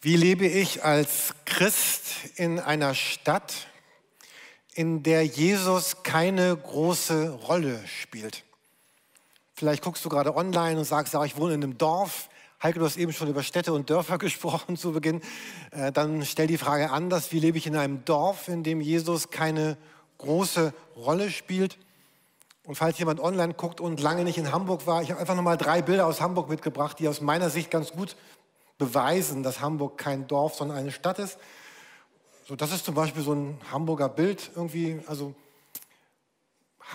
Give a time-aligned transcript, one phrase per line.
[0.00, 2.04] Wie lebe ich als Christ
[2.36, 3.66] in einer Stadt,
[4.74, 8.44] in der Jesus keine große Rolle spielt?
[9.54, 12.28] Vielleicht guckst du gerade online und sagst, ja, ich wohne in einem Dorf.
[12.62, 15.20] Heike, du hast eben schon über Städte und Dörfer gesprochen zu Beginn.
[15.72, 19.30] Äh, dann stell die Frage anders, wie lebe ich in einem Dorf, in dem Jesus
[19.30, 19.76] keine
[20.18, 21.76] große Rolle spielt?
[22.62, 25.56] Und falls jemand online guckt und lange nicht in Hamburg war, ich habe einfach nochmal
[25.56, 28.14] drei Bilder aus Hamburg mitgebracht, die aus meiner Sicht ganz gut
[28.78, 31.36] beweisen, dass Hamburg kein Dorf, sondern eine Stadt ist.
[32.46, 35.34] So, das ist zum Beispiel so ein Hamburger Bild irgendwie, also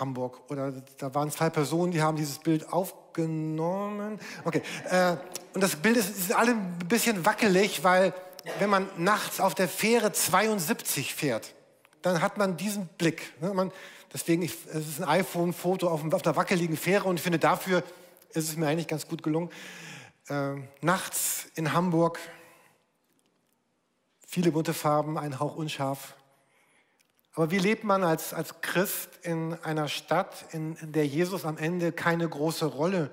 [0.00, 0.40] Hamburg.
[0.50, 4.18] Oder da waren zwei Personen, die haben dieses Bild aufgenommen.
[4.44, 5.16] Okay, äh,
[5.52, 8.12] und das Bild ist, ist alle ein bisschen wackelig, weil
[8.58, 11.54] wenn man nachts auf der Fähre 72 fährt,
[12.02, 13.32] dann hat man diesen Blick.
[13.40, 13.54] Ne?
[13.54, 13.70] Man,
[14.12, 17.82] deswegen, ich, es ist ein iPhone-Foto auf, auf einer wackeligen Fähre und ich finde, dafür
[18.30, 19.50] ist es mir eigentlich ganz gut gelungen
[20.28, 22.18] äh, nachts in Hamburg,
[24.26, 26.16] viele bunte Farben, ein Hauch unscharf.
[27.34, 31.58] Aber wie lebt man als, als Christ in einer Stadt, in, in der Jesus am
[31.58, 33.10] Ende keine große Rolle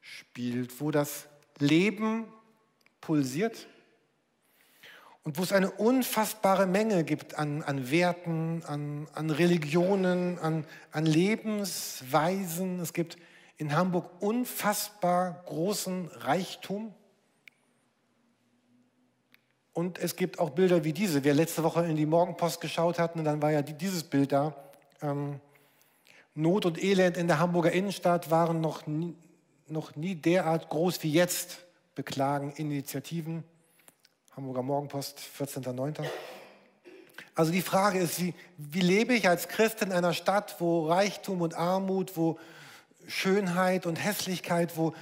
[0.00, 1.26] spielt, wo das
[1.58, 2.26] Leben
[3.00, 3.66] pulsiert
[5.22, 11.06] und wo es eine unfassbare Menge gibt an, an Werten, an, an Religionen, an, an
[11.06, 12.78] Lebensweisen.
[12.78, 13.16] Es gibt
[13.58, 16.94] in Hamburg unfassbar großen Reichtum.
[19.72, 21.24] Und es gibt auch Bilder wie diese.
[21.24, 24.54] Wer letzte Woche in die Morgenpost geschaut hat, dann war ja dieses Bild da.
[25.02, 25.40] Ähm,
[26.34, 29.14] Not und Elend in der Hamburger Innenstadt waren noch nie,
[29.68, 31.58] noch nie derart groß wie jetzt,
[31.94, 33.42] beklagen Initiativen.
[34.36, 36.04] Hamburger Morgenpost, 14.09.
[37.34, 41.40] Also die Frage ist, wie, wie lebe ich als Christ in einer Stadt, wo Reichtum
[41.40, 42.38] und Armut, wo
[43.06, 44.94] Schönheit und Hässlichkeit, wo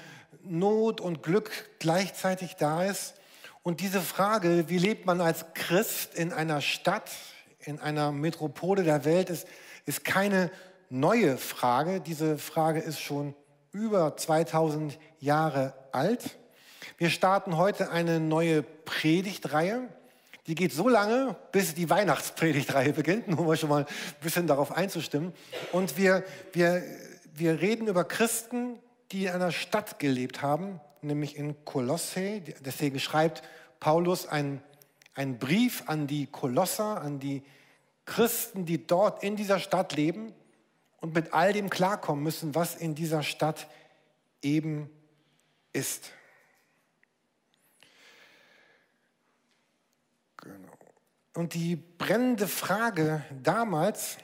[0.42, 3.14] Not und Glück gleichzeitig da ist.
[3.62, 7.11] Und diese Frage, wie lebt man als Christ in einer Stadt,
[7.61, 9.46] in einer Metropole der Welt, ist,
[9.86, 10.50] ist keine
[10.90, 12.01] neue Frage.
[12.01, 13.34] Diese Frage ist schon
[13.73, 16.36] über 2000 Jahre alt.
[16.98, 19.89] Wir starten heute eine neue Predigtreihe.
[20.46, 24.73] Die geht so lange, bis die Weihnachtspredigtreihe beginnt, nur mal schon mal ein bisschen darauf
[24.73, 25.33] einzustimmen.
[25.73, 26.83] Und wir, wir
[27.36, 28.78] wir reden über Christen,
[29.12, 32.40] die in einer Stadt gelebt haben, nämlich in Kolosse.
[32.61, 33.42] Deswegen schreibt
[33.80, 34.62] Paulus einen,
[35.14, 37.42] einen Brief an die Kolosser, an die
[38.05, 40.33] Christen, die dort in dieser Stadt leben
[41.00, 43.66] und mit all dem klarkommen müssen, was in dieser Stadt
[44.42, 44.89] eben
[45.72, 46.12] ist.
[50.36, 50.72] Genau.
[51.34, 54.18] Und die brennende Frage damals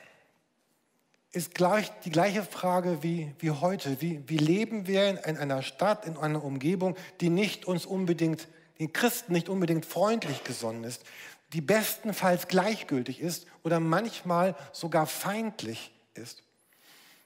[1.32, 4.00] ist gleich die gleiche Frage wie, wie heute.
[4.00, 8.48] Wie, wie leben wir in, in einer Stadt, in einer Umgebung, die nicht uns unbedingt,
[8.78, 11.04] den Christen nicht unbedingt freundlich gesonnen ist,
[11.52, 16.42] die bestenfalls gleichgültig ist oder manchmal sogar feindlich ist.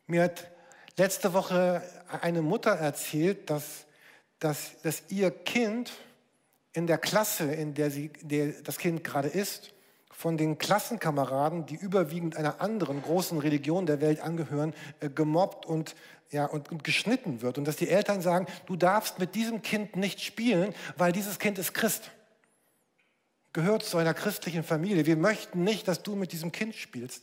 [0.07, 0.51] Mir hat
[0.97, 1.83] letzte Woche
[2.21, 3.87] eine Mutter erzählt, dass,
[4.39, 5.93] dass, dass ihr Kind
[6.73, 9.74] in der Klasse, in der, sie, der das Kind gerade ist,
[10.17, 15.97] von den Klassenkameraden, die überwiegend einer anderen großen Religion der Welt angehören, äh, gemobbt und,
[16.31, 17.59] ja, und, und geschnitten wird.
[17.59, 21.59] Und dass die Eltern sagen, du darfst mit diesem Kind nicht spielen, weil dieses Kind
[21.59, 22.11] ist Christ.
[23.53, 25.05] Gehört zu einer christlichen Familie.
[25.07, 27.23] Wir möchten nicht, dass du mit diesem Kind spielst.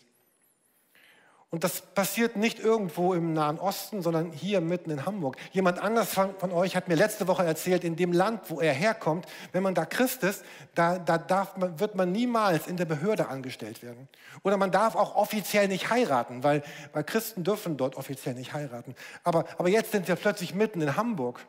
[1.51, 5.35] Und das passiert nicht irgendwo im Nahen Osten, sondern hier mitten in Hamburg.
[5.51, 8.71] Jemand anders von, von, euch hat mir letzte Woche erzählt, in dem Land, wo er
[8.71, 10.45] herkommt, wenn man da Christ ist,
[10.75, 14.07] da, da darf man, wird man niemals in der Behörde angestellt werden.
[14.43, 16.63] Oder man darf auch offiziell nicht heiraten, weil,
[16.93, 18.95] weil Christen dürfen dort offiziell nicht heiraten.
[19.25, 21.45] Aber, aber jetzt sind wir plötzlich mitten in Hamburg.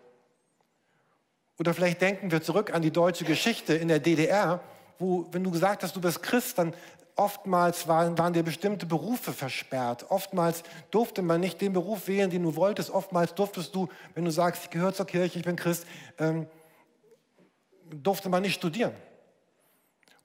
[1.61, 4.59] Oder vielleicht denken wir zurück an die deutsche Geschichte in der DDR,
[4.99, 6.75] wo, wenn du gesagt hast, du bist Christ, dann
[7.17, 10.07] Oftmals waren, waren dir bestimmte Berufe versperrt.
[10.09, 12.91] Oftmals durfte man nicht den Beruf wählen, den du wolltest.
[12.91, 15.87] Oftmals durftest du, wenn du sagst, ich gehöre zur Kirche, ich bin Christ,
[16.19, 16.47] ähm,
[17.91, 18.93] durfte man nicht studieren.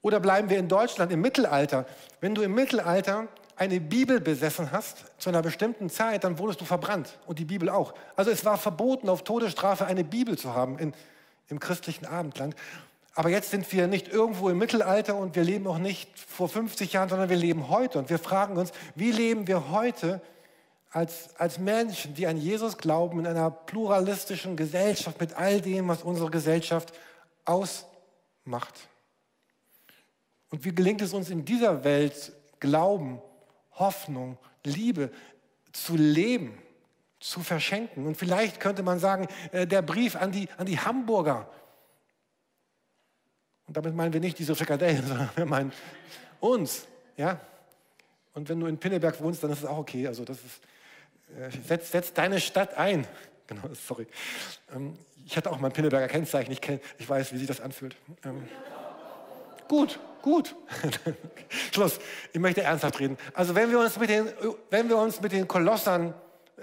[0.01, 1.85] Oder bleiben wir in Deutschland im Mittelalter.
[2.21, 6.65] Wenn du im Mittelalter eine Bibel besessen hast zu einer bestimmten Zeit, dann wurdest du
[6.65, 7.93] verbrannt und die Bibel auch.
[8.15, 10.93] Also es war verboten, auf Todesstrafe eine Bibel zu haben in,
[11.49, 12.55] im christlichen Abendland.
[13.17, 16.93] Aber jetzt sind wir nicht irgendwo im Mittelalter und wir leben auch nicht vor 50
[16.93, 17.97] Jahren, sondern wir leben heute.
[17.97, 20.21] Und wir fragen uns, wie leben wir heute
[20.91, 26.03] als, als Menschen, die an Jesus glauben, in einer pluralistischen Gesellschaft mit all dem, was
[26.03, 26.93] unsere Gesellschaft
[27.43, 28.87] ausmacht.
[30.51, 33.19] Und wie gelingt es uns in dieser Welt, Glauben,
[33.71, 35.09] Hoffnung, Liebe
[35.71, 36.55] zu leben,
[37.19, 38.05] zu verschenken?
[38.05, 41.49] Und vielleicht könnte man sagen, äh, der Brief an die, an die Hamburger,
[43.67, 45.71] Und damit meinen wir nicht diese Frikadellen, sondern wir meinen
[46.39, 46.87] uns.
[47.17, 47.39] Ja?
[48.33, 50.07] Und wenn du in Pinneberg wohnst, dann ist es auch okay.
[50.07, 50.61] Also das ist,
[51.37, 53.05] äh, setz, setz deine Stadt ein.
[53.49, 54.05] Genau, sorry.
[54.75, 56.51] Ähm, ich hatte auch mal ein Pinneberger Kennzeichen.
[56.51, 57.95] Ich, kenn, ich weiß, wie sich das anfühlt.
[58.25, 58.45] Ähm,
[59.69, 60.53] gut, gut.
[61.73, 61.97] Schluss.
[62.33, 63.17] Ich möchte ernsthaft reden.
[63.33, 64.27] Also wenn wir uns mit den,
[64.69, 66.13] wenn wir uns mit den Kolossern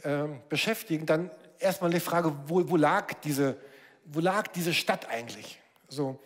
[0.02, 3.56] äh, beschäftigen, dann erstmal die Frage, wo, wo, lag diese,
[4.04, 5.58] wo lag diese Stadt eigentlich?
[5.88, 6.20] So,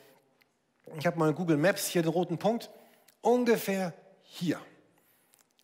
[0.99, 2.71] ich habe mal Google Maps hier den roten Punkt.
[3.21, 4.61] Ungefähr hier.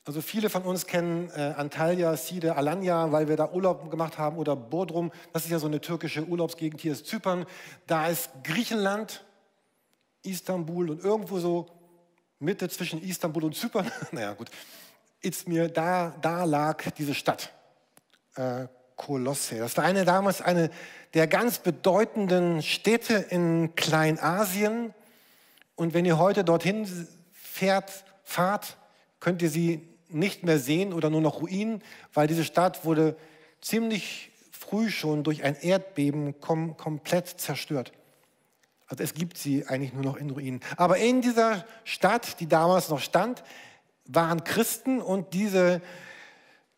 [0.06, 4.36] Also viele von uns kennen äh, Antalya, Side, Alanya, weil wir da Urlaub gemacht haben
[4.36, 5.10] oder Bodrum.
[5.32, 6.80] Das ist ja so eine türkische Urlaubsgegend.
[6.80, 7.46] Hier ist Zypern.
[7.86, 9.24] Da ist Griechenland,
[10.22, 11.66] Istanbul und irgendwo so
[12.38, 13.90] Mitte zwischen Istanbul und Zypern.
[14.12, 14.50] naja, gut.
[15.22, 17.50] Izmir, da, da lag diese Stadt.
[18.36, 18.66] Äh,
[18.96, 19.58] Kolosse.
[19.58, 20.70] Das war eine, damals eine
[21.14, 24.94] der ganz bedeutenden Städte in Kleinasien.
[25.76, 26.86] Und wenn ihr heute dorthin
[27.32, 28.76] fährt, fahrt,
[29.20, 31.82] könnt ihr sie nicht mehr sehen oder nur noch Ruinen,
[32.12, 33.16] weil diese Stadt wurde
[33.60, 37.92] ziemlich früh schon durch ein Erdbeben kom komplett zerstört.
[38.86, 40.60] Also es gibt sie eigentlich nur noch in Ruinen.
[40.76, 43.42] Aber in dieser Stadt, die damals noch stand,
[44.06, 45.80] waren Christen und diese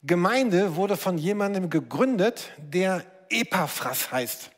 [0.02, 4.50] Gemeinde wurde von jemandem gegründet, der Epaphras heißt.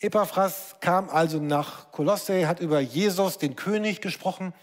[0.00, 4.54] Epaphras kam also nach Kolosse, hat über Jesus, den König, gesprochen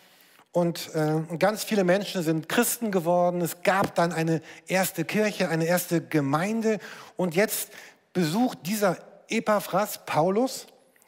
[0.51, 3.41] und äh, ganz viele Menschen sind Christen geworden.
[3.41, 6.79] Es gab dann eine erste Kirche, eine erste Gemeinde.
[7.15, 7.69] Und jetzt
[8.11, 8.97] besucht dieser
[9.29, 10.65] Epaphras Paulus,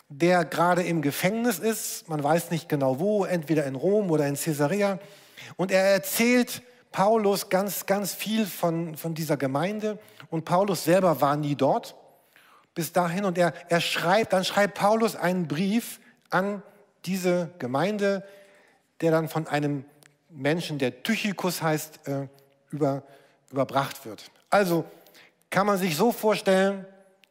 [0.10, 2.08] der gerade im Gefängnis ist.
[2.08, 5.00] Man weiß nicht genau wo, entweder in Rom oder in Caesarea.
[5.58, 6.62] Und er erzählt
[6.92, 9.98] Paulus ganz, ganz viel von, von dieser Gemeinde.
[10.30, 11.96] Und Paulus selber war nie dort
[12.76, 13.26] bis dahin.
[13.26, 16.00] Und er, er schreibt, dann schreibt Paulus einen Brief
[16.30, 16.64] an
[17.06, 18.24] diese Gemeinde
[19.02, 19.86] der dann von einem
[20.30, 22.28] Menschen, der Tychikus heißt, äh,
[22.70, 23.04] über,
[23.50, 24.30] überbracht wird.
[24.50, 24.86] Also
[25.50, 26.86] kann man sich so vorstellen,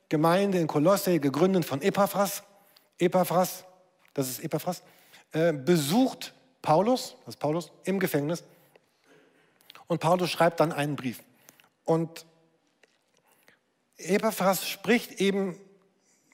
[0.08, 2.42] Gemeinde in Kolosse, gegründet von Epaphras,
[2.98, 3.64] Epaphras,
[4.14, 4.82] das ist Epaphras,
[5.32, 6.32] äh, besucht
[6.62, 8.42] Paulus, das ist Paulus, im Gefängnis.
[9.86, 11.22] Und Paulus schreibt dann einen Brief.
[11.84, 12.26] Und
[13.98, 15.56] Epaphras spricht eben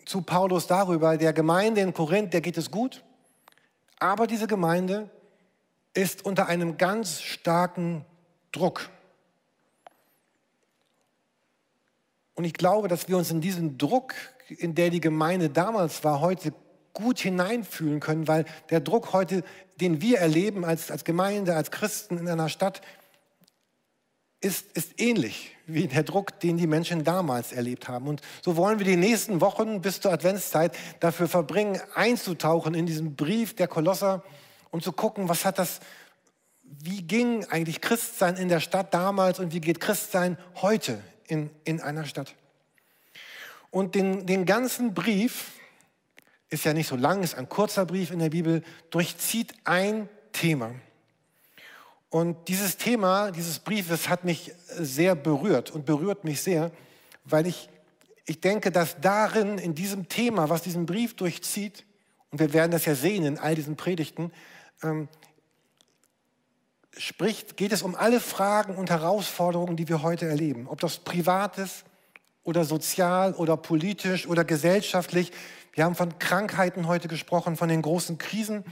[0.05, 3.03] zu Paulus darüber, der Gemeinde in Korinth, der geht es gut,
[3.99, 5.09] aber diese Gemeinde
[5.95, 8.05] ist unter einem ganz starken
[8.53, 8.91] Druck.
[12.35, 14.15] Und ich glaube, dass wir uns in diesen Druck,
[14.49, 16.53] in der die Gemeinde damals war, heute
[16.93, 19.43] gut hineinfühlen können, weil der Druck heute,
[19.81, 22.83] den wir erleben als, als Gemeinde, als Christen in einer Stadt,
[24.45, 28.07] ist, ist ähnlich wie der Druck, den die Menschen damals erlebt haben.
[28.07, 33.17] Und so wollen wir die nächsten Wochen bis zur Adventszeit dafür verbringen, einzutauchen in diesen
[33.17, 34.23] Brief der Kolosser
[34.75, 35.79] um zu gucken, was hat das,
[36.65, 41.81] wie ging eigentlich Christsein in der Stadt damals und wie geht Christsein heute in, in
[41.81, 42.35] einer Stadt.
[43.71, 45.53] Und den, den ganzen Brief,
[46.51, 50.75] ist ja nicht so lang, ist ein kurzer Brief in der Bibel, durchzieht ein Thema.
[52.15, 56.71] Und dieses Thema, dieses Briefes hat mich sehr berührt und berührt mich sehr,
[57.25, 57.69] weil ich,
[58.25, 61.85] ich denke, dass darin, in diesem Thema, was diesen Brief durchzieht,
[62.31, 64.31] und wir werden das ja sehen in all diesen Predigten,
[64.85, 65.09] ähm,
[66.97, 70.69] spricht, geht es um alle Fragen und Herausforderungen, die wir heute erleben.
[70.69, 71.83] Ob das privat ist
[72.45, 75.33] oder sozial oder politisch oder gesellschaftlich.
[75.73, 78.63] Wir haben von Krankheiten heute gesprochen, von den großen Krisen.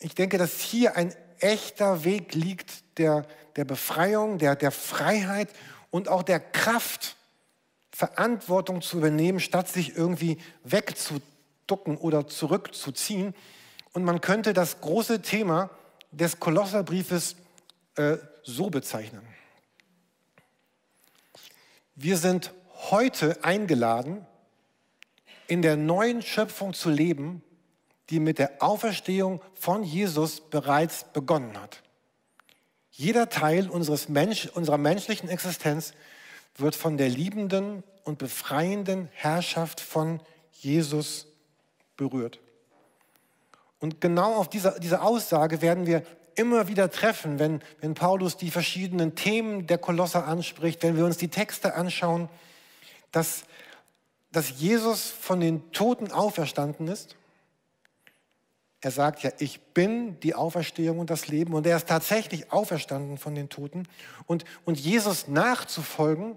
[0.00, 5.48] Ich denke, dass hier ein echter Weg liegt der, der Befreiung, der, der Freiheit
[5.90, 7.16] und auch der Kraft,
[7.90, 13.34] Verantwortung zu übernehmen, statt sich irgendwie wegzuducken oder zurückzuziehen.
[13.92, 15.70] Und man könnte das große Thema
[16.10, 17.36] des Kolosserbriefes
[17.96, 19.22] äh, so bezeichnen.
[21.94, 22.52] Wir sind
[22.90, 24.26] heute eingeladen,
[25.46, 27.42] in der neuen Schöpfung zu leben,
[28.12, 31.82] die mit der Auferstehung von Jesus bereits begonnen hat.
[32.90, 35.94] Jeder Teil unseres Mensch, unserer menschlichen Existenz
[36.58, 40.20] wird von der liebenden und befreienden Herrschaft von
[40.52, 41.26] Jesus
[41.96, 42.38] berührt.
[43.80, 46.02] Und genau auf diese, diese Aussage werden wir
[46.34, 51.16] immer wieder treffen, wenn, wenn Paulus die verschiedenen Themen der Kolosser anspricht, wenn wir uns
[51.16, 52.28] die Texte anschauen,
[53.10, 53.44] dass,
[54.32, 57.16] dass Jesus von den Toten auferstanden ist.
[58.82, 61.54] Er sagt ja, ich bin die Auferstehung und das Leben.
[61.54, 63.88] Und er ist tatsächlich auferstanden von den Toten.
[64.26, 66.36] Und, und Jesus nachzufolgen,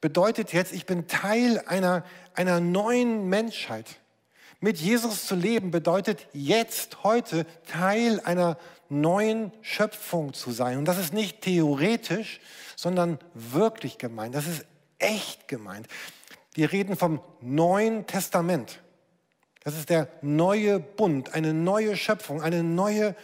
[0.00, 3.98] bedeutet jetzt, ich bin Teil einer, einer neuen Menschheit
[4.60, 8.56] Mit Jesus zu leben bedeutet jetzt, heute Teil einer
[8.88, 10.78] neuen Schöpfung zu sein.
[10.78, 12.38] Und das ist nicht theoretisch,
[12.76, 14.36] sondern wirklich gemeint.
[14.36, 14.64] Das ist
[15.00, 15.88] echt gemeint.
[16.54, 18.81] Wir reden vom Neuen Testament.
[19.64, 23.14] Das ist der neue Bund, eine neue Schöpfung, eine neue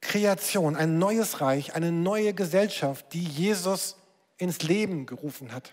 [0.00, 3.96] Kreation, ein neues Reich, eine neue Gesellschaft, die Jesus
[4.36, 5.72] ins Leben gerufen hat.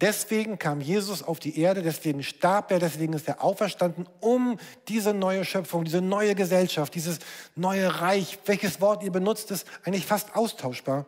[0.00, 5.12] Deswegen kam Jesus auf die Erde, deswegen starb er, deswegen ist er auferstanden, um diese
[5.12, 7.18] neue Schöpfung, diese neue Gesellschaft, dieses
[7.56, 11.04] neue Reich, welches Wort ihr benutzt, ist eigentlich fast austauschbar,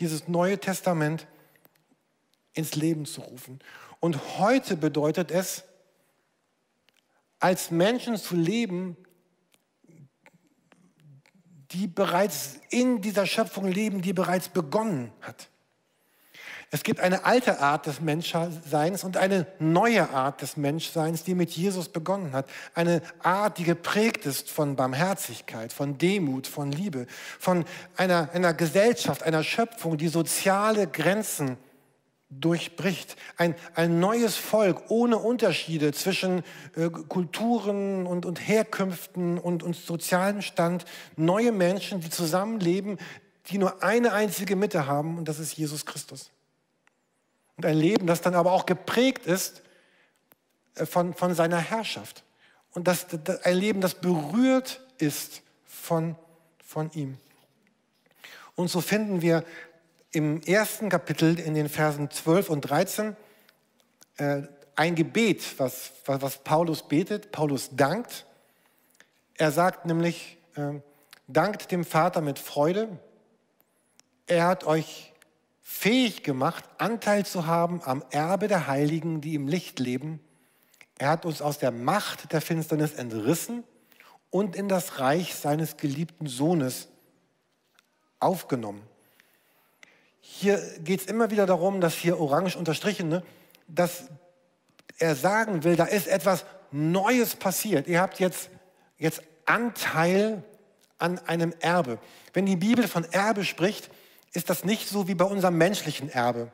[0.00, 1.26] dieses neue Testament
[2.54, 3.60] ins Leben zu rufen.
[4.00, 5.62] Und heute bedeutet es,
[7.42, 8.96] als Menschen zu leben,
[11.72, 15.48] die bereits in dieser Schöpfung leben, die bereits begonnen hat.
[16.70, 21.50] Es gibt eine alte Art des Menschseins und eine neue Art des Menschseins, die mit
[21.50, 22.48] Jesus begonnen hat.
[22.74, 27.06] Eine Art, die geprägt ist von Barmherzigkeit, von Demut, von Liebe,
[27.38, 27.64] von
[27.96, 31.58] einer, einer Gesellschaft, einer Schöpfung, die soziale Grenzen
[32.40, 33.16] durchbricht.
[33.36, 36.42] Ein, ein neues Volk ohne Unterschiede zwischen
[36.76, 40.84] äh, Kulturen und, und Herkünften und, und sozialem Stand.
[41.16, 42.98] Neue Menschen, die zusammenleben,
[43.46, 46.30] die nur eine einzige Mitte haben und das ist Jesus Christus.
[47.56, 49.62] Und ein Leben, das dann aber auch geprägt ist
[50.74, 52.24] äh, von, von seiner Herrschaft.
[52.72, 56.16] Und das, das, ein Leben, das berührt ist von,
[56.64, 57.18] von ihm.
[58.54, 59.44] Und so finden wir
[60.12, 63.16] im ersten Kapitel in den Versen 12 und 13
[64.18, 64.42] äh,
[64.76, 67.32] ein Gebet, was, was, was, Paulus betet.
[67.32, 68.26] Paulus dankt.
[69.34, 70.80] Er sagt nämlich, äh,
[71.26, 72.98] dankt dem Vater mit Freude.
[74.26, 75.12] Er hat euch
[75.62, 80.20] fähig gemacht, Anteil zu haben am Erbe der Heiligen, die im Licht leben.
[80.98, 83.64] Er hat uns aus der Macht der Finsternis entrissen
[84.30, 86.88] und in das Reich seines geliebten Sohnes
[88.20, 88.82] aufgenommen.
[90.24, 93.22] Hier geht es immer wieder darum, dass hier orange unterstrichen, ne,
[93.66, 94.04] dass
[94.98, 97.88] er sagen will, da ist etwas Neues passiert.
[97.88, 98.48] Ihr habt jetzt,
[98.98, 100.44] jetzt Anteil
[100.98, 101.98] an einem Erbe.
[102.32, 103.90] Wenn die Bibel von Erbe spricht,
[104.32, 106.52] ist das nicht so wie bei unserem menschlichen Erbe.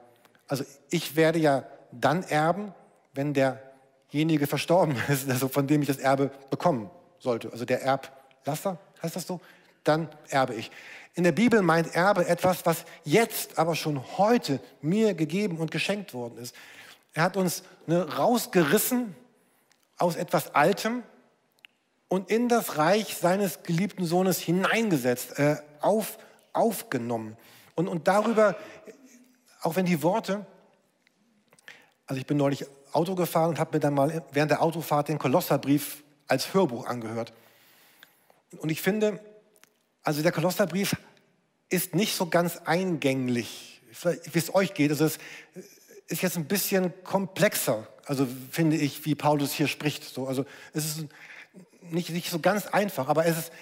[0.49, 2.73] Also ich werde ja dann erben,
[3.13, 7.53] wenn derjenige verstorben ist, also von dem ich das Erbe bekommen sollte.
[7.53, 9.41] Also der Erblasser, heißt das so?
[9.85, 10.71] Dann erbe ich.
[11.19, 16.15] In der Bibel meint Erbe etwas, was jetzt, aber schon heute mir gegeben und geschenkt
[16.15, 16.55] worden ist.
[17.13, 19.17] Er hat uns ne, rausgerissen
[19.97, 21.03] aus etwas Altem
[22.07, 26.19] und in das Reich seines geliebten Sohnes hineingesetzt, äh, auf,
[26.53, 27.37] aufgenommen.
[27.75, 28.55] Und, und darüber,
[29.63, 30.47] auch wenn die Worte,
[32.07, 35.19] also ich bin neulich Auto gefahren und habe mir dann mal während der Autofahrt den
[35.19, 37.33] Kolosserbrief als Hörbuch angehört.
[38.59, 39.19] Und ich finde,
[40.09, 40.97] also der Kolosserbrief
[41.69, 43.83] ist nicht so ganz eingänglich,
[44.33, 44.91] wie es euch geht.
[44.91, 45.19] Also es
[46.07, 50.03] ist jetzt ein bisschen komplexer, also finde ich, wie Paulus hier spricht.
[50.03, 51.05] So, also es ist
[51.83, 53.53] nicht, nicht so ganz einfach, aber es ist,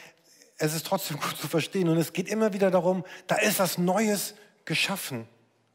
[0.56, 1.88] es ist trotzdem gut zu verstehen.
[1.88, 4.34] Und es geht immer wieder darum, da ist was Neues
[4.66, 5.26] geschaffen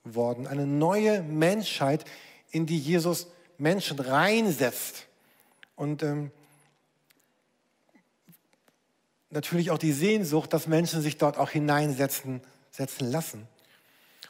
[0.05, 0.47] worden.
[0.47, 2.05] Eine neue Menschheit,
[2.49, 5.07] in die Jesus Menschen reinsetzt.
[5.75, 6.31] Und ähm,
[9.31, 13.47] natürlich auch die Sehnsucht, dass Menschen sich dort auch hineinsetzen setzen lassen.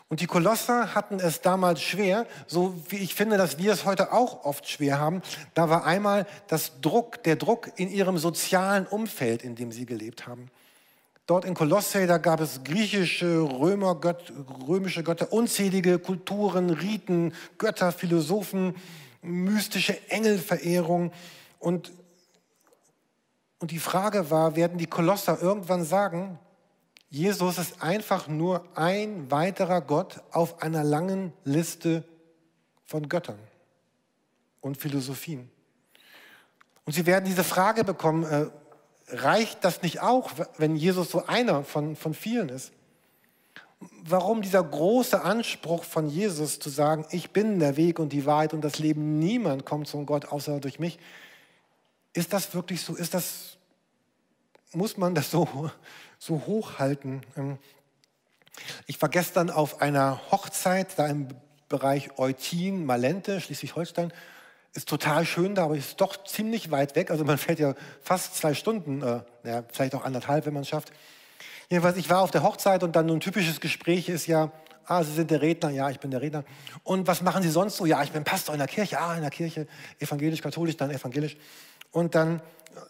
[0.10, 4.12] Und die Kolosser hatten es damals schwer, so wie ich finde, dass wir es heute
[4.12, 5.22] auch oft schwer haben.
[5.54, 10.28] Da war einmal das Druck, der Druck in ihrem sozialen Umfeld, in dem sie gelebt
[10.28, 10.50] haben.
[11.28, 14.34] Dort in Kolosse, da gab es griechische, Römer, Gött,
[14.68, 18.76] römische Götter, unzählige Kulturen, Riten, Götter, Philosophen,
[19.22, 21.14] mystische Engelverehrung.
[21.58, 21.94] Und,
[23.62, 26.40] und die Frage war, werden die Kolosser irgendwann sagen,
[27.12, 32.04] Jesus ist einfach nur ein weiterer Gott auf einer langen Liste
[32.86, 33.38] von Göttern
[34.62, 35.52] und Philosophien.
[36.86, 38.48] Und sie werden diese Frage bekommen, äh,
[39.10, 42.72] reicht das nicht auch, wenn Jesus so einer von, von vielen ist?
[44.04, 48.54] Warum dieser große Anspruch von Jesus zu sagen, ich bin der Weg und die Wahrheit
[48.56, 50.98] und das Leben, niemand kommt zum Gott außer durch mich?
[52.14, 52.96] Ist das wirklich so?
[52.96, 53.51] Ist das,
[54.74, 55.70] muss man das so
[56.22, 57.22] so hochhalten.
[57.36, 57.58] Ähm,
[58.86, 61.30] ich war gestern auf einer Hochzeit da im
[61.68, 64.14] Bereich Eutin, Malente, Schleswig-Holstein.
[64.74, 67.12] Ist total schön da, aber ist doch ziemlich weit weg.
[67.12, 70.70] Also man fährt ja fast zwei Stunden, äh, ja, vielleicht auch anderthalb, wenn man es
[70.70, 70.94] schafft.
[71.70, 74.52] Jedenfalls, ich war auf der Hochzeit und dann ein typisches Gespräch ist ja,
[74.86, 76.44] ah, Sie sind der Redner, ja, ich bin der Redner.
[76.84, 77.86] Und was machen Sie sonst so?
[77.86, 79.68] Ja, ich bin Pastor in der Kirche, ah, in der Kirche,
[80.00, 81.36] evangelisch, katholisch, dann evangelisch.
[81.92, 82.42] Und dann,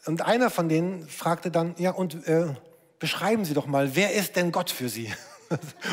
[0.05, 2.55] und einer von denen fragte dann, ja, und äh,
[3.00, 5.11] beschreiben Sie doch mal, wer ist denn Gott für Sie?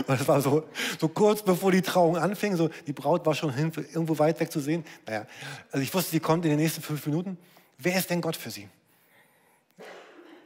[0.06, 0.62] Das war so,
[1.00, 4.52] so kurz bevor die Trauung anfing, so, die Braut war schon hin, irgendwo weit weg
[4.52, 4.84] zu sehen.
[5.04, 5.26] Naja,
[5.72, 7.36] also ich wusste, sie kommt in den nächsten fünf Minuten.
[7.76, 8.68] Wer ist denn Gott für Sie?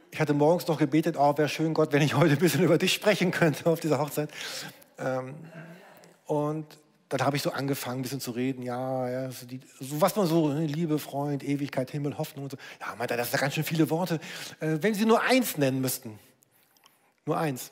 [0.09, 2.79] Ich hatte morgens noch gebetet, oh, wäre schön, Gott, wenn ich heute ein bisschen über
[2.79, 4.29] dich sprechen könnte auf dieser Hochzeit.
[4.97, 5.35] Ähm,
[6.25, 6.65] und
[7.13, 8.63] dann habe ich so angefangen, ein bisschen zu reden.
[8.63, 12.51] Ja, ja so, die, so was man so, ne, Liebe, Freund, Ewigkeit, Himmel, Hoffnung und
[12.51, 12.57] so.
[12.81, 14.19] Ja, meinte das sind ganz schön viele Worte.
[14.59, 16.17] Äh, wenn Sie nur eins nennen müssten,
[17.25, 17.71] nur eins,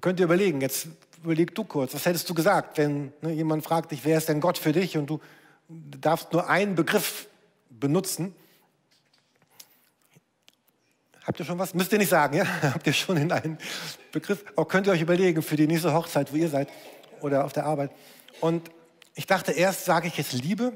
[0.00, 0.86] könnt ihr überlegen, jetzt
[1.24, 4.40] überleg du kurz, was hättest du gesagt, wenn ne, jemand fragt dich, wer ist denn
[4.40, 5.20] Gott für dich und du
[5.68, 7.26] darfst nur einen Begriff
[7.68, 8.34] benutzen.
[11.24, 11.74] Habt ihr schon was?
[11.74, 12.44] Müsst ihr nicht sagen, ja?
[12.62, 13.58] Habt ihr schon in einen
[14.12, 14.44] Begriff?
[14.54, 16.68] Auch könnt ihr euch überlegen für die nächste Hochzeit, wo ihr seid
[17.20, 17.90] oder auf der Arbeit.
[18.40, 18.70] Und
[19.14, 20.72] ich dachte erst, sage ich jetzt Liebe.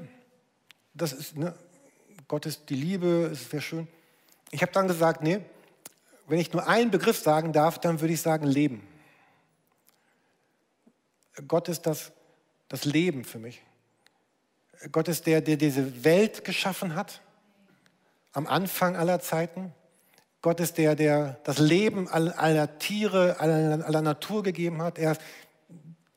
[0.92, 1.54] Das ist, ne,
[2.28, 3.88] Gott ist die Liebe, es wäre schön.
[4.50, 5.40] Ich habe dann gesagt, nee,
[6.26, 8.86] wenn ich nur einen Begriff sagen darf, dann würde ich sagen Leben.
[11.48, 12.12] Gott ist das,
[12.68, 13.62] das Leben für mich.
[14.92, 17.20] Gott ist der, der diese Welt geschaffen hat,
[18.32, 19.72] am Anfang aller Zeiten.
[20.42, 24.98] Gott ist der, der das Leben aller Tiere, aller, aller Natur gegeben hat.
[24.98, 25.20] Er ist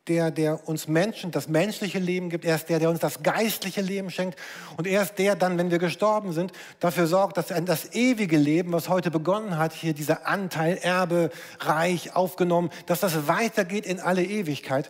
[0.08, 2.46] der, der uns Menschen das menschliche Leben gibt.
[2.46, 4.40] Er ist der, der uns das geistliche Leben schenkt.
[4.78, 8.72] Und er ist der dann, wenn wir gestorben sind, dafür sorgt, dass das ewige Leben,
[8.72, 14.24] was heute begonnen hat, hier dieser Anteil, Erbe, Reich aufgenommen, dass das weitergeht in alle
[14.24, 14.90] Ewigkeit.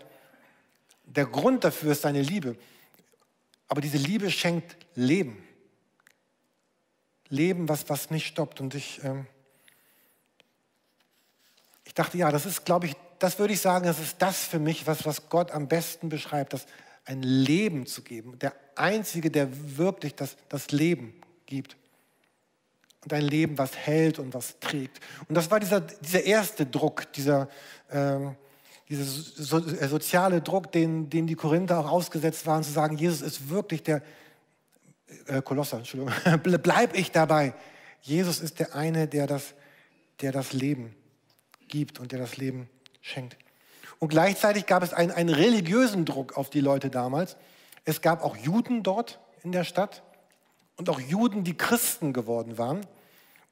[1.06, 2.56] Der Grund dafür ist seine Liebe.
[3.68, 5.44] Aber diese Liebe schenkt Leben.
[7.30, 8.62] Leben, was, was nicht stoppt.
[8.62, 9.26] Und ich, ähm,
[11.86, 14.60] ich dachte, ja, das ist, glaube ich, das würde ich sagen, das ist das für
[14.60, 16.66] mich, was, was Gott am besten beschreibt, das
[17.06, 18.38] ein Leben zu geben.
[18.40, 19.48] Der Einzige, der
[19.78, 21.14] wirklich das, das Leben
[21.46, 21.78] gibt.
[23.04, 25.00] Und ein Leben, was hält und was trägt.
[25.30, 27.48] Und das war dieser, dieser erste Druck, dieser,
[27.90, 28.36] ähm,
[28.90, 33.22] dieser so, äh, soziale Druck, den, den die Korinther auch ausgesetzt waren, zu sagen, Jesus
[33.22, 34.02] ist wirklich der,
[35.28, 36.14] äh, Kolosser, Entschuldigung,
[36.64, 37.54] bleib ich dabei.
[38.02, 39.54] Jesus ist der eine, der das,
[40.22, 40.94] der das Leben
[41.68, 42.70] gibt und der das Leben
[43.08, 43.38] schenkt.
[44.00, 47.36] Und gleichzeitig gab es einen, einen religiösen Druck auf die Leute damals.
[47.86, 50.04] Es gab auch Juden dort in der Stadt
[50.76, 52.82] und auch Juden, die Christen geworden waren.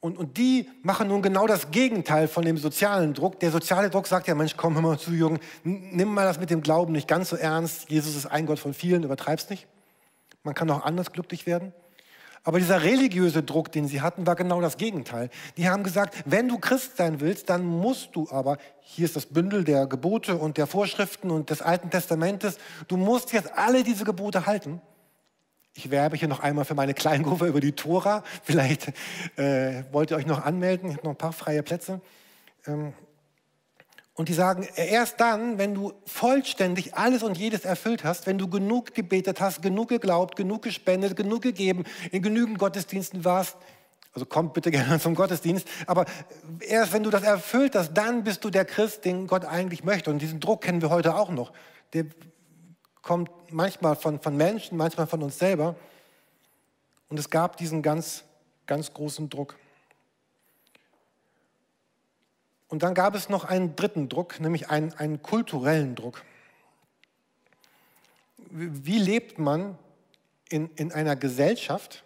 [0.01, 3.39] Und, und die machen nun genau das Gegenteil von dem sozialen Druck.
[3.39, 6.51] Der soziale Druck sagt ja, Mensch, komm hör mal zu, Jürgen, nimm mal das mit
[6.51, 7.89] dem Glauben nicht ganz so ernst.
[7.89, 9.65] Jesus ist ein Gott von vielen, übertreib's nicht.
[10.43, 11.73] Man kann auch anders glücklich werden.
[12.45, 15.31] Aber dieser religiöse Druck, den sie hatten, war genau das Gegenteil.
[15.57, 19.25] Die haben gesagt, wenn du Christ sein willst, dann musst du aber, hier ist das
[19.25, 24.05] Bündel der Gebote und der Vorschriften und des Alten Testamentes, du musst jetzt alle diese
[24.05, 24.79] Gebote halten.
[25.73, 28.23] Ich werbe hier noch einmal für meine Kleingruppe über die Tora.
[28.43, 28.93] Vielleicht
[29.37, 30.91] äh, wollt ihr euch noch anmelden.
[30.91, 31.99] Ich habe noch ein paar freie Plätze.
[32.67, 32.93] Ähm,
[34.15, 38.47] und die sagen, erst dann, wenn du vollständig alles und jedes erfüllt hast, wenn du
[38.47, 43.57] genug gebetet hast, genug geglaubt, genug gespendet, genug gegeben, in genügend Gottesdiensten warst,
[44.13, 46.05] also kommt bitte gerne zum Gottesdienst, aber
[46.61, 50.09] erst wenn du das erfüllt hast, dann bist du der Christ, den Gott eigentlich möchte.
[50.09, 51.51] Und diesen Druck kennen wir heute auch noch.
[51.91, 52.05] Der
[53.01, 55.75] kommt manchmal von, von Menschen, manchmal von uns selber.
[57.09, 58.23] Und es gab diesen ganz,
[58.65, 59.55] ganz großen Druck.
[62.67, 66.23] Und dann gab es noch einen dritten Druck, nämlich einen, einen kulturellen Druck.
[68.37, 69.77] Wie lebt man
[70.49, 72.03] in, in einer Gesellschaft,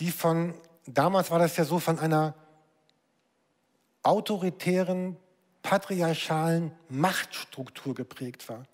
[0.00, 0.54] die von,
[0.86, 2.34] damals war das ja so, von einer
[4.02, 5.16] autoritären,
[5.62, 8.64] patriarchalen Machtstruktur geprägt war,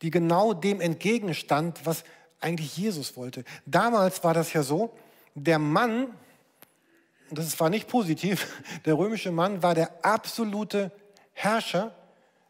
[0.00, 2.02] die genau dem entgegenstand, was
[2.40, 3.44] eigentlich Jesus wollte.
[3.66, 4.92] Damals war das ja so,
[5.34, 6.08] der Mann
[7.38, 8.46] das war nicht positiv,
[8.84, 10.90] der römische Mann war der absolute
[11.32, 11.94] Herrscher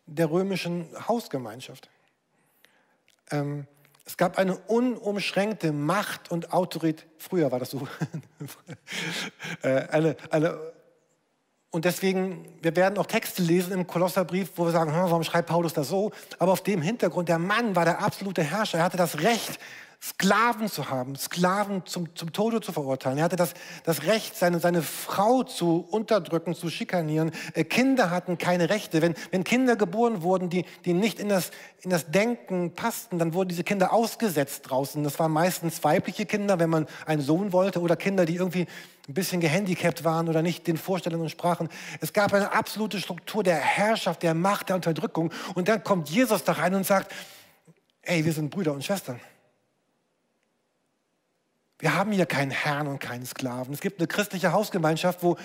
[0.06, 1.88] der römischen Hausgemeinschaft.
[3.30, 3.66] Ähm,
[4.04, 7.06] es gab eine unumschränkte Macht und Autorität.
[7.18, 7.86] Früher war das so.
[9.62, 10.72] äh, eine, eine,
[11.70, 15.48] und deswegen, wir werden auch Texte lesen im Kolosserbrief, wo wir sagen, hm, warum schreibt
[15.48, 16.10] Paulus das so?
[16.38, 18.78] Aber auf dem Hintergrund, der Mann war der absolute Herrscher.
[18.78, 19.58] Er hatte das Recht,
[20.04, 23.18] Sklaven zu haben, Sklaven zum, zum Tode zu verurteilen.
[23.18, 27.30] Er hatte das, das Recht, seine, seine Frau zu unterdrücken, zu schikanieren.
[27.54, 29.00] Äh, Kinder hatten keine Rechte.
[29.00, 33.32] Wenn, wenn Kinder geboren wurden, die, die nicht in das, in das Denken passten, dann
[33.32, 35.04] wurden diese Kinder ausgesetzt draußen.
[35.04, 38.66] Das waren meistens weibliche Kinder, wenn man einen Sohn wollte, oder Kinder, die irgendwie
[39.08, 41.68] ein bisschen gehandicapt waren oder nicht den Vorstellungen sprachen.
[42.00, 45.32] Es gab eine absolute Struktur der Herrschaft, der Macht, der Unterdrückung.
[45.54, 47.12] Und dann kommt Jesus da rein und sagt,
[48.02, 49.20] ey, wir sind Brüder und Schwestern.
[51.82, 53.74] Wir haben hier keinen Herrn und keinen Sklaven.
[53.74, 55.36] Es gibt eine christliche Hausgemeinschaft, wo,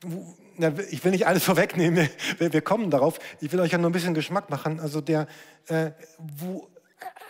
[0.00, 3.18] wo na, ich will nicht alles vorwegnehmen, wir, wir, kommen darauf.
[3.42, 4.80] Ich will euch ja nur ein bisschen Geschmack machen.
[4.80, 5.26] Also der,
[5.68, 5.90] äh,
[6.38, 6.70] wo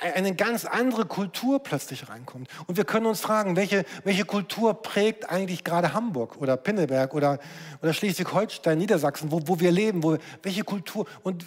[0.00, 2.48] eine ganz andere Kultur plötzlich reinkommt.
[2.68, 7.40] Und wir können uns fragen, welche, welche Kultur prägt eigentlich gerade Hamburg oder Pinneberg oder,
[7.82, 11.44] oder Schleswig-Holstein, Niedersachsen, wo, wo wir leben, wo, welche Kultur und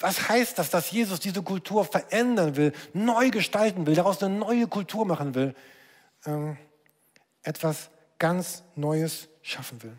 [0.00, 4.66] was heißt das, dass Jesus diese Kultur verändern will, neu gestalten will, daraus eine neue
[4.66, 5.54] Kultur machen will,
[6.26, 6.56] ähm,
[7.42, 9.96] etwas ganz Neues schaffen will?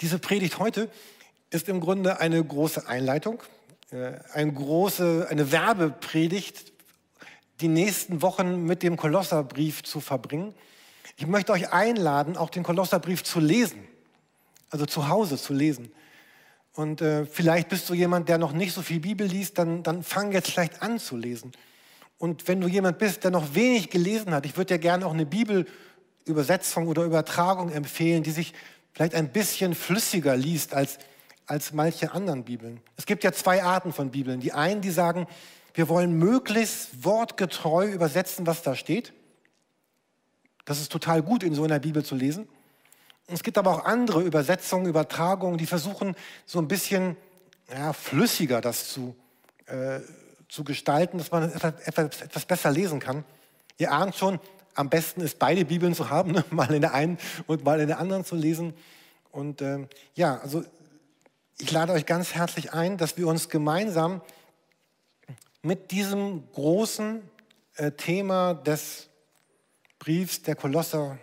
[0.00, 0.90] Diese Predigt heute
[1.50, 3.42] ist im Grunde eine große Einleitung,
[3.90, 6.72] äh, eine große, eine Werbepredigt,
[7.60, 10.54] die nächsten Wochen mit dem Kolosserbrief zu verbringen.
[11.16, 13.86] Ich möchte euch einladen, auch den Kolosserbrief zu lesen,
[14.70, 15.92] also zu Hause zu lesen.
[16.74, 20.02] Und äh, vielleicht bist du jemand, der noch nicht so viel Bibel liest, dann, dann
[20.02, 21.52] fang jetzt vielleicht an zu lesen.
[22.18, 25.12] Und wenn du jemand bist, der noch wenig gelesen hat, ich würde dir gerne auch
[25.12, 28.54] eine Bibelübersetzung oder Übertragung empfehlen, die sich
[28.92, 30.98] vielleicht ein bisschen flüssiger liest als,
[31.46, 32.80] als manche anderen Bibeln.
[32.96, 34.40] Es gibt ja zwei Arten von Bibeln.
[34.40, 35.26] Die einen, die sagen,
[35.74, 39.12] wir wollen möglichst wortgetreu übersetzen, was da steht.
[40.64, 42.48] Das ist total gut, in so einer Bibel zu lesen.
[43.26, 46.14] Es gibt aber auch andere Übersetzungen, Übertragungen, die versuchen,
[46.46, 47.16] so ein bisschen
[47.70, 49.16] ja, flüssiger das zu,
[49.66, 50.00] äh,
[50.54, 53.24] zu gestalten, dass man etwas, etwas, besser lesen kann.
[53.76, 54.38] Ihr ahnt schon,
[54.74, 56.44] am besten ist beide Bibeln zu haben, ne?
[56.50, 58.72] mal in der einen und mal in der anderen zu lesen.
[59.32, 60.64] Und äh, ja, also
[61.58, 64.20] ich lade euch ganz herzlich ein, dass wir uns gemeinsam
[65.62, 67.20] mit diesem großen
[67.74, 69.08] äh, Thema des
[69.98, 71.18] Briefs der Kolosser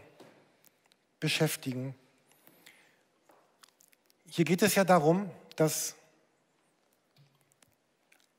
[1.21, 1.95] beschäftigen.
[4.29, 5.95] Hier geht es ja darum, dass,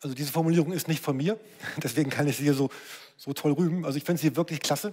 [0.02, 1.38] also diese Formulierung ist nicht von mir,
[1.82, 2.70] deswegen kann ich sie hier so,
[3.16, 4.92] so toll rühmen, also ich finde sie wirklich klasse.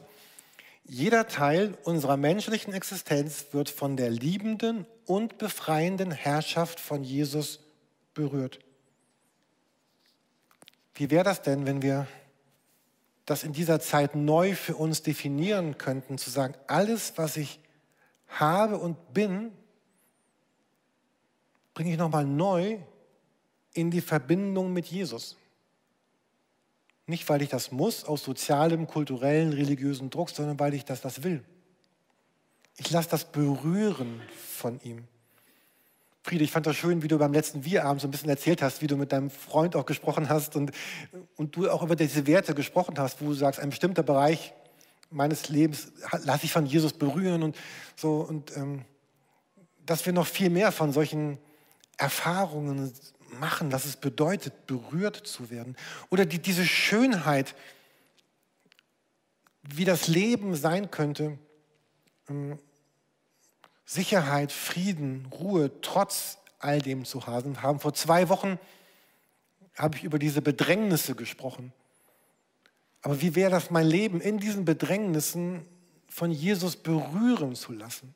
[0.85, 7.59] Jeder Teil unserer menschlichen Existenz wird von der liebenden und befreienden Herrschaft von Jesus
[8.13, 8.59] berührt.
[10.95, 12.07] Wie wäre das denn, wenn wir
[13.25, 17.59] das in dieser Zeit neu für uns definieren könnten, zu sagen, alles, was ich
[18.27, 19.51] habe und bin,
[21.75, 22.79] bringe ich nochmal neu
[23.73, 25.37] in die Verbindung mit Jesus.
[27.05, 31.23] Nicht, weil ich das muss, aus sozialem, kulturellen, religiösen Druck, sondern weil ich das, das
[31.23, 31.43] will.
[32.77, 35.07] Ich lasse das berühren von ihm.
[36.23, 38.81] Friede, ich fand das schön, wie du beim letzten Wir-Abend so ein bisschen erzählt hast,
[38.81, 40.71] wie du mit deinem Freund auch gesprochen hast und,
[41.35, 44.53] und du auch über diese Werte gesprochen hast, wo du sagst, ein bestimmter Bereich
[45.09, 45.91] meines Lebens
[46.23, 47.57] lasse ich von Jesus berühren und
[47.95, 48.85] so und ähm,
[49.85, 51.39] dass wir noch viel mehr von solchen
[51.97, 52.93] Erfahrungen
[53.39, 55.75] machen, was es bedeutet, berührt zu werden.
[56.09, 57.55] Oder die, diese Schönheit,
[59.63, 61.37] wie das Leben sein könnte,
[62.29, 62.57] ähm,
[63.85, 67.79] Sicherheit, Frieden, Ruhe, trotz all dem zu haben.
[67.79, 68.59] Vor zwei Wochen
[69.75, 71.73] habe ich über diese Bedrängnisse gesprochen.
[73.01, 75.65] Aber wie wäre das, mein Leben in diesen Bedrängnissen
[76.07, 78.13] von Jesus berühren zu lassen?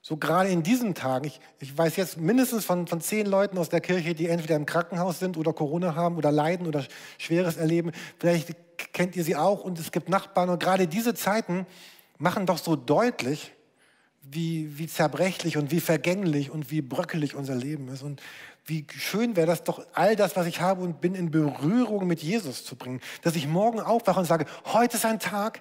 [0.00, 3.68] So gerade in diesen Tagen, ich, ich weiß jetzt mindestens von, von zehn Leuten aus
[3.68, 6.84] der Kirche, die entweder im Krankenhaus sind oder Corona haben oder leiden oder
[7.18, 7.92] Schweres erleben.
[8.18, 8.54] Vielleicht
[8.92, 10.50] kennt ihr sie auch und es gibt Nachbarn.
[10.50, 11.66] Und gerade diese Zeiten
[12.16, 13.52] machen doch so deutlich,
[14.22, 18.02] wie, wie zerbrechlich und wie vergänglich und wie bröckelig unser Leben ist.
[18.02, 18.20] Und
[18.66, 22.22] wie schön wäre das doch, all das, was ich habe und bin, in Berührung mit
[22.22, 23.00] Jesus zu bringen.
[23.22, 25.60] Dass ich morgen aufwache und sage, heute ist ein Tag,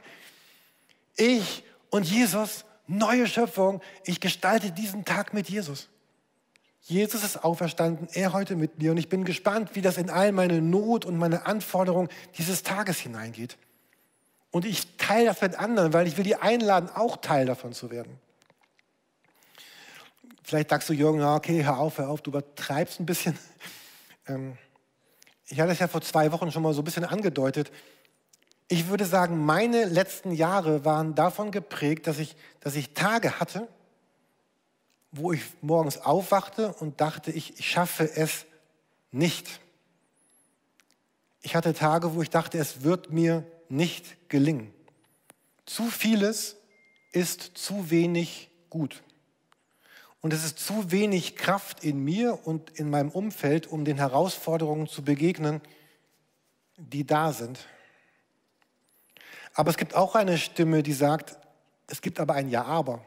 [1.15, 3.81] ich und Jesus neue Schöpfung.
[4.05, 5.89] Ich gestalte diesen Tag mit Jesus.
[6.81, 10.31] Jesus ist auferstanden, er heute mit mir und ich bin gespannt, wie das in all
[10.31, 13.57] meine Not und meine Anforderungen dieses Tages hineingeht.
[14.51, 17.91] Und ich teile das mit anderen, weil ich will die einladen, auch Teil davon zu
[17.91, 18.17] werden.
[20.43, 23.37] Vielleicht sagst du, Jürgen, okay, hör auf, hör auf, du übertreibst ein bisschen.
[24.29, 24.57] Ähm,
[25.47, 27.71] ich hatte es ja vor zwei Wochen schon mal so ein bisschen angedeutet.
[28.69, 33.67] Ich würde sagen, meine letzten Jahre waren davon geprägt, dass ich, dass ich Tage hatte,
[35.11, 38.45] wo ich morgens aufwachte und dachte, ich, ich schaffe es
[39.11, 39.61] nicht.
[41.41, 44.73] Ich hatte Tage, wo ich dachte, es wird mir nicht gelingen.
[45.65, 46.57] Zu vieles
[47.13, 49.01] ist zu wenig gut.
[50.19, 54.87] Und es ist zu wenig Kraft in mir und in meinem Umfeld, um den Herausforderungen
[54.87, 55.61] zu begegnen,
[56.75, 57.59] die da sind.
[59.57, 61.35] Aber es gibt auch eine Stimme, die sagt,
[61.87, 63.03] es gibt aber ein Ja-Aber.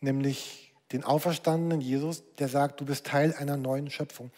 [0.00, 4.30] Nämlich den auferstandenen Jesus, der sagt, du bist Teil einer neuen Schöpfung.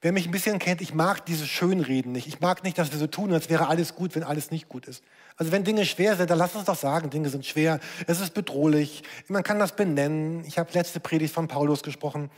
[0.00, 2.28] Wer mich ein bisschen kennt, ich mag diese Schönreden nicht.
[2.28, 4.86] Ich mag nicht, dass wir so tun, als wäre alles gut, wenn alles nicht gut
[4.86, 5.02] ist.
[5.36, 8.34] Also wenn Dinge schwer sind, dann lass uns doch sagen, Dinge sind schwer, es ist
[8.34, 10.44] bedrohlich, man kann das benennen.
[10.44, 12.30] Ich habe letzte Predigt von Paulus gesprochen.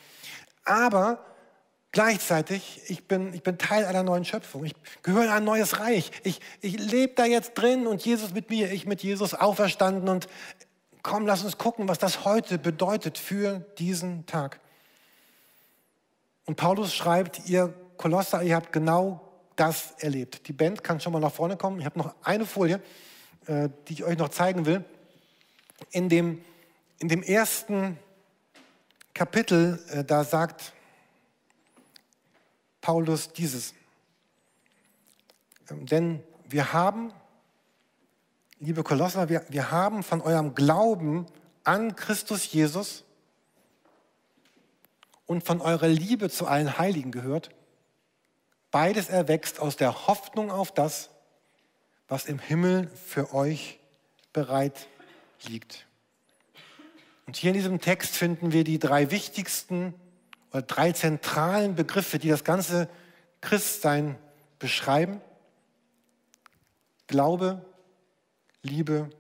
[0.64, 1.22] Aber
[1.92, 4.64] gleichzeitig, ich bin, ich bin Teil einer neuen Schöpfung.
[4.64, 6.11] Ich gehöre in ein neues Reich.
[6.22, 10.09] Ich, ich lebe da jetzt drin und Jesus mit mir, ich mit Jesus auferstanden.
[10.09, 10.29] Und
[11.03, 14.61] komm, lass uns gucken, was das heute bedeutet für diesen Tag.
[16.46, 19.20] Und Paulus schreibt, ihr Kolosser, ihr habt genau
[19.57, 20.48] das erlebt.
[20.48, 21.81] Die Band kann schon mal nach vorne kommen.
[21.81, 22.81] Ich habe noch eine Folie,
[23.46, 24.85] äh, die ich euch noch zeigen will.
[25.90, 26.42] In dem,
[26.98, 27.98] in dem ersten
[29.12, 30.72] Kapitel, äh, da sagt
[32.80, 33.74] Paulus dieses.
[35.70, 37.12] Ähm, denn wir haben,
[38.58, 41.26] liebe Kolosser, wir, wir haben von eurem Glauben
[41.64, 43.04] an Christus Jesus
[45.26, 47.50] und von eurer Liebe zu allen Heiligen gehört.
[48.70, 51.10] Beides erwächst aus der Hoffnung auf das,
[52.08, 53.78] was im Himmel für euch
[54.32, 54.88] bereit
[55.46, 55.86] liegt.
[57.26, 59.94] Und hier in diesem Text finden wir die drei wichtigsten
[60.50, 62.88] oder drei zentralen Begriffe, die das ganze
[63.40, 64.16] Christsein
[64.58, 65.20] beschreiben.
[67.06, 67.64] Glaube,
[68.62, 69.10] Liebe,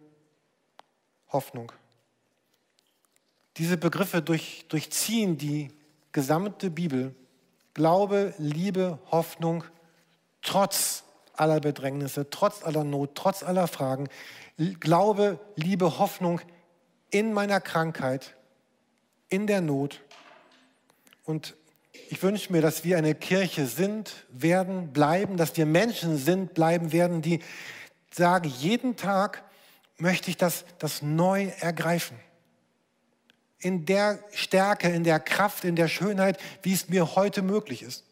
[1.28, 1.72] Hoffnung.
[3.56, 5.70] Diese Begriffe durch, durchziehen die
[6.12, 7.14] gesamte Bibel,
[7.74, 9.64] Glaube, Liebe, Hoffnung,
[10.42, 14.08] trotz aller Bedrängnisse, trotz aller Not, trotz aller Fragen,
[14.80, 16.40] Glaube, Liebe, Hoffnung
[17.10, 18.34] in meiner Krankheit,
[19.28, 20.00] in der Not.
[21.30, 21.56] Und
[22.08, 26.92] ich wünsche mir, dass wir eine Kirche sind, werden, bleiben, dass wir Menschen sind, bleiben
[26.92, 27.40] werden, die
[28.12, 29.44] sagen, jeden Tag
[29.96, 32.18] möchte ich das, das neu ergreifen
[33.60, 38.04] in der Stärke, in der Kraft, in der Schönheit, wie es mir heute möglich ist.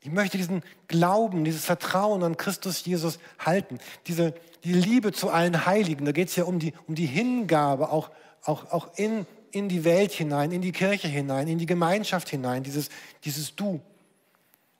[0.00, 3.78] Ich möchte diesen Glauben, dieses Vertrauen an Christus Jesus halten.
[4.06, 7.90] Diese die Liebe zu allen Heiligen, da geht es ja um die, um die Hingabe
[7.90, 8.10] auch,
[8.42, 12.62] auch, auch in, in die Welt hinein, in die Kirche hinein, in die Gemeinschaft hinein,
[12.62, 12.88] dieses,
[13.24, 13.80] dieses Du.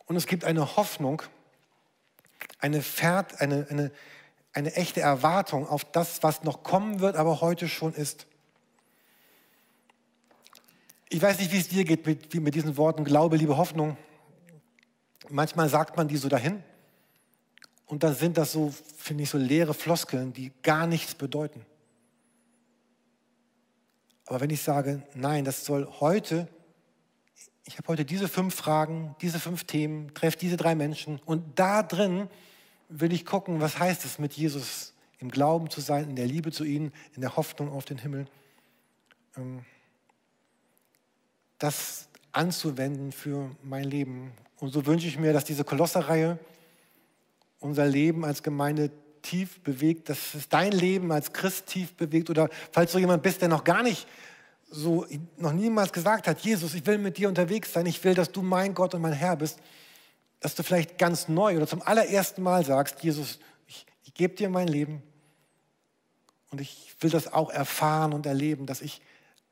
[0.06, 1.22] Und es gibt eine Hoffnung,
[2.58, 3.90] eine, Fert, eine, eine,
[4.52, 8.26] eine echte Erwartung auf das, was noch kommen wird, aber heute schon ist.
[11.10, 13.96] Ich weiß nicht, wie es dir geht mit, mit diesen Worten Glaube, Liebe, Hoffnung.
[15.30, 16.62] Manchmal sagt man die so dahin
[17.86, 21.64] und dann sind das so, finde ich, so leere Floskeln, die gar nichts bedeuten.
[24.28, 26.48] Aber wenn ich sage, nein, das soll heute,
[27.64, 31.82] ich habe heute diese fünf Fragen, diese fünf Themen, treffe diese drei Menschen und da
[31.82, 32.28] drin
[32.90, 36.52] will ich gucken, was heißt es mit Jesus im Glauben zu sein, in der Liebe
[36.52, 38.26] zu ihm, in der Hoffnung auf den Himmel.
[39.38, 39.64] Ähm,
[41.58, 44.32] das anzuwenden für mein Leben.
[44.60, 46.38] Und so wünsche ich mir, dass diese Kolosserreihe
[47.60, 48.90] unser Leben als Gemeinde
[49.28, 53.42] tief bewegt, dass es dein Leben als Christ tief bewegt oder falls du jemand bist,
[53.42, 54.06] der noch gar nicht
[54.70, 58.32] so, noch niemals gesagt hat, Jesus, ich will mit dir unterwegs sein, ich will, dass
[58.32, 59.58] du mein Gott und mein Herr bist,
[60.40, 64.48] dass du vielleicht ganz neu oder zum allerersten Mal sagst, Jesus, ich, ich gebe dir
[64.48, 65.02] mein Leben
[66.50, 69.00] und ich will das auch erfahren und erleben, dass ich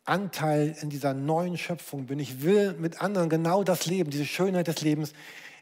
[0.05, 2.19] Anteil in dieser neuen Schöpfung bin.
[2.19, 5.13] Ich will mit anderen genau das Leben, diese Schönheit des Lebens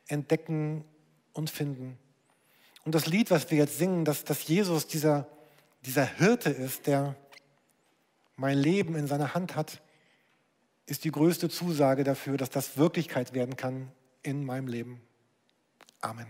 [0.07, 0.85] entdecken
[1.33, 1.98] und finden.
[2.85, 5.27] Und das Lied, was wir jetzt singen, dass, dass Jesus dieser,
[5.85, 7.16] dieser Hirte ist, der
[8.37, 9.81] mein Leben in seiner Hand hat,
[10.87, 13.90] ist die größte Zusage dafür, dass das Wirklichkeit werden kann
[14.23, 15.01] in meinem Leben.
[16.01, 16.27] Amen.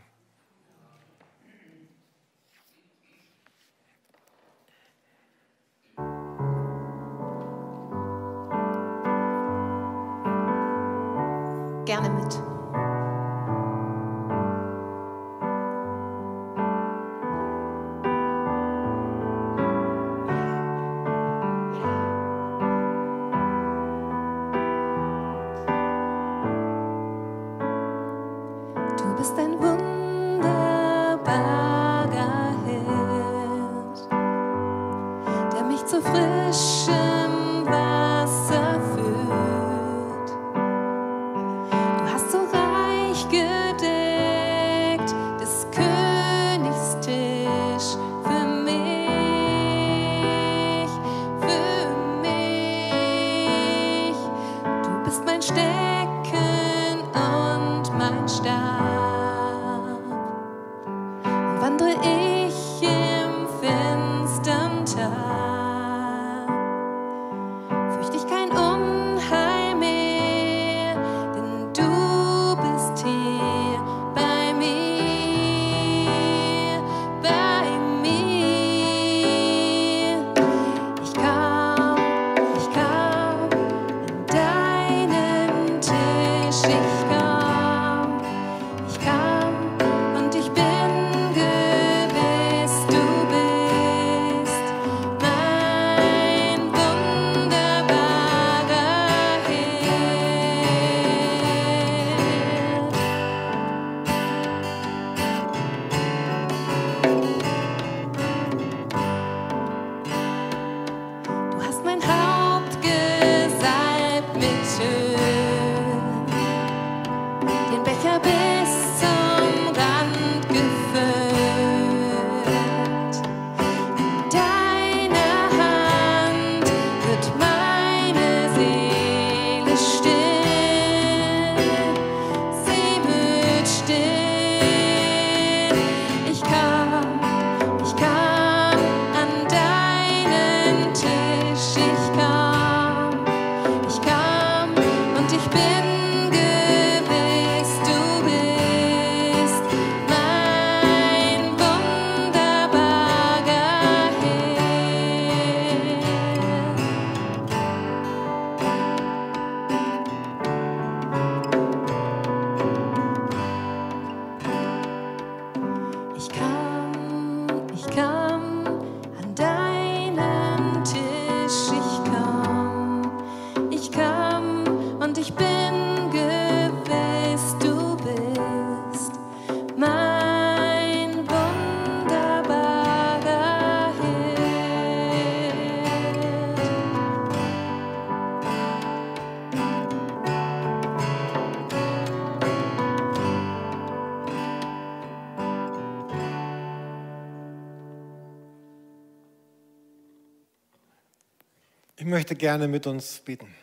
[201.97, 203.55] Ich möchte gerne mit uns beten.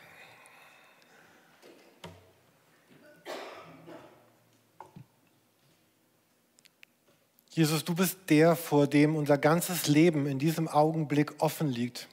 [7.50, 12.08] Jesus, du bist der, vor dem unser ganzes Leben in diesem Augenblick offen liegt.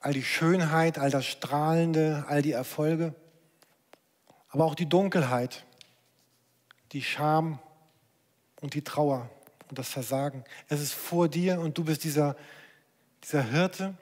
[0.00, 3.14] All die Schönheit, all das Strahlende, all die Erfolge,
[4.48, 5.64] aber auch die Dunkelheit,
[6.90, 7.60] die Scham
[8.60, 9.30] und die Trauer
[9.68, 10.42] und das Versagen.
[10.68, 12.34] Es ist vor dir und du bist dieser,
[13.24, 13.94] dieser Hirte,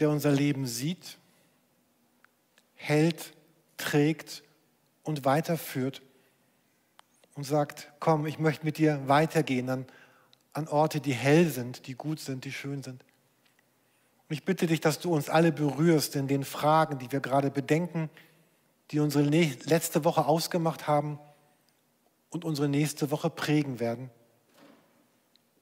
[0.00, 1.18] der unser Leben sieht,
[2.74, 3.32] hält,
[3.76, 4.42] trägt
[5.04, 6.02] und weiterführt
[7.34, 9.86] und sagt, komm, ich möchte mit dir weitergehen an,
[10.52, 13.04] an Orte, die hell sind, die gut sind, die schön sind.
[14.28, 17.52] Und ich bitte dich, dass du uns alle berührst in den Fragen, die wir gerade
[17.52, 18.10] bedenken,
[18.90, 21.20] die unsere letzte Woche ausgemacht haben
[22.30, 24.10] und unsere nächste Woche prägen werden.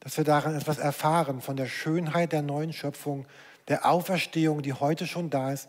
[0.01, 3.27] Dass wir daran etwas erfahren von der Schönheit der neuen Schöpfung,
[3.69, 5.69] der Auferstehung, die heute schon da ist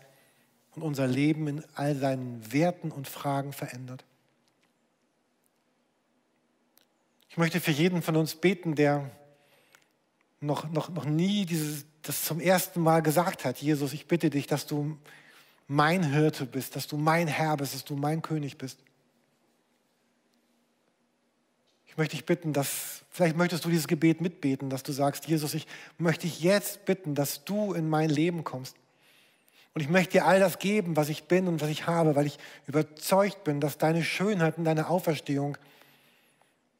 [0.74, 4.04] und unser Leben in all seinen Werten und Fragen verändert.
[7.28, 9.10] Ich möchte für jeden von uns beten, der
[10.40, 14.46] noch, noch, noch nie dieses, das zum ersten Mal gesagt hat, Jesus, ich bitte dich,
[14.46, 14.98] dass du
[15.68, 18.80] mein Hirte bist, dass du mein Herr bist, dass du mein König bist.
[21.92, 25.52] Ich möchte dich bitten, dass, vielleicht möchtest du dieses Gebet mitbeten, dass du sagst, Jesus,
[25.52, 25.66] ich
[25.98, 28.76] möchte dich jetzt bitten, dass du in mein Leben kommst.
[29.74, 32.24] Und ich möchte dir all das geben, was ich bin und was ich habe, weil
[32.24, 35.58] ich überzeugt bin, dass deine Schönheit und deine Auferstehung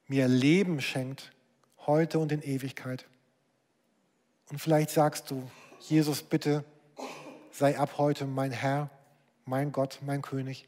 [0.09, 1.31] mir Leben schenkt,
[1.87, 3.05] heute und in Ewigkeit.
[4.49, 5.47] Und vielleicht sagst du,
[5.81, 6.65] Jesus, bitte
[7.51, 8.89] sei ab heute mein Herr,
[9.45, 10.67] mein Gott, mein König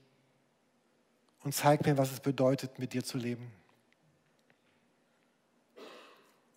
[1.45, 3.64] und zeig mir, was es bedeutet, mit dir zu leben.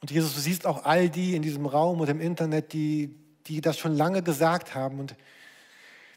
[0.01, 3.15] Und Jesus, du siehst auch all die in diesem Raum und im Internet, die,
[3.47, 4.99] die das schon lange gesagt haben.
[4.99, 5.15] Und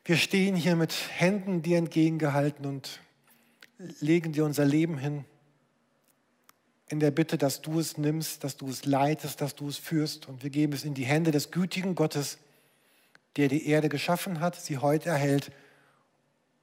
[0.05, 3.01] wir stehen hier mit Händen dir entgegengehalten und
[4.01, 5.25] legen dir unser Leben hin
[6.89, 10.29] in der Bitte, dass du es nimmst, dass du es leitest, dass du es führst.
[10.29, 12.39] Und wir geben es in die Hände des gütigen Gottes,
[13.37, 15.53] der die Erde geschaffen hat, sie heute erhält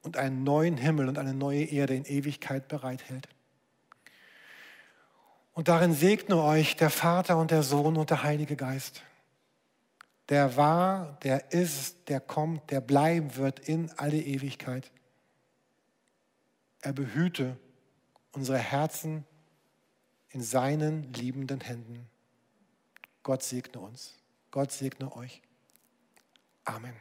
[0.01, 3.29] und einen neuen Himmel und eine neue Erde in Ewigkeit bereithält.
[5.57, 9.01] Und darin segne euch der Vater und der Sohn und der Heilige Geist.
[10.29, 14.91] Der war, der ist, der kommt, der bleiben wird in alle Ewigkeit.
[16.81, 17.57] Er behüte
[18.33, 19.25] unsere Herzen
[20.29, 22.07] in seinen liebenden Händen.
[23.23, 24.13] Gott segne uns.
[24.51, 25.41] Gott segne euch.
[26.65, 26.93] Amen.